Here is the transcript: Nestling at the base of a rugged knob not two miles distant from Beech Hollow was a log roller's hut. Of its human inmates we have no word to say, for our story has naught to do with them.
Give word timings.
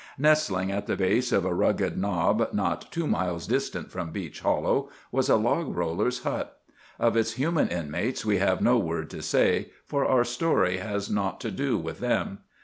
Nestling 0.17 0.71
at 0.71 0.87
the 0.87 0.95
base 0.95 1.31
of 1.31 1.45
a 1.45 1.53
rugged 1.53 1.95
knob 1.95 2.49
not 2.53 2.91
two 2.91 3.05
miles 3.05 3.45
distant 3.45 3.91
from 3.91 4.09
Beech 4.09 4.39
Hollow 4.39 4.89
was 5.11 5.29
a 5.29 5.35
log 5.35 5.77
roller's 5.77 6.23
hut. 6.23 6.59
Of 6.99 7.15
its 7.15 7.33
human 7.33 7.67
inmates 7.69 8.25
we 8.25 8.39
have 8.39 8.61
no 8.61 8.79
word 8.79 9.11
to 9.11 9.21
say, 9.21 9.69
for 9.85 10.03
our 10.07 10.23
story 10.23 10.77
has 10.77 11.11
naught 11.11 11.39
to 11.41 11.51
do 11.51 11.77
with 11.77 11.99
them. 11.99 12.39